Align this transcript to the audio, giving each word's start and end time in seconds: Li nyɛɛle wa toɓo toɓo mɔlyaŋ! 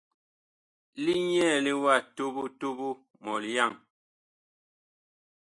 Li 1.03 1.13
nyɛɛle 1.29 1.71
wa 1.83 1.93
toɓo 2.15 2.41
toɓo 2.59 2.87
mɔlyaŋ! 3.23 3.73